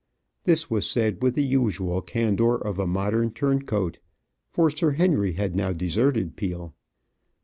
[0.45, 3.99] This was said with the usual candour of a modern turncoat.
[4.49, 6.73] For Sir Henry had now deserted Peel.